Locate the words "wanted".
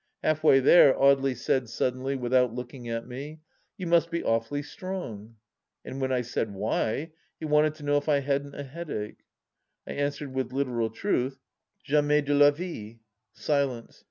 7.45-7.75